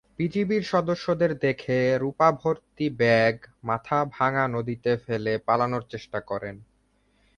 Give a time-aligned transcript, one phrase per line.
[0.19, 3.35] বিজিবির সদস্যদের দেখে রুপাভর্তি ব্যাগ
[3.63, 6.55] মাথাভাঙ্গা নদীতে ফেলে পালানোর চেষ্টা করেন।